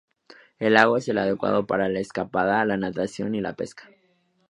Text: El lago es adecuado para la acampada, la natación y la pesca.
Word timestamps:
El 0.57 0.73
lago 0.73 0.97
es 0.97 1.07
adecuado 1.09 1.67
para 1.67 1.87
la 1.87 1.99
acampada, 1.99 2.65
la 2.65 2.75
natación 2.75 3.35
y 3.35 3.39
la 3.41 3.53
pesca. 3.53 3.87